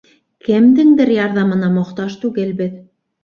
Кемдеңдер 0.45 1.11
ярҙамына 1.17 1.69
мохтаж 1.75 2.17
түгелбеҙ. 2.25 2.73